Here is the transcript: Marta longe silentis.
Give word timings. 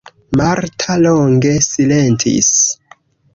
Marta 0.39 0.95
longe 1.03 1.51
silentis. 1.67 2.51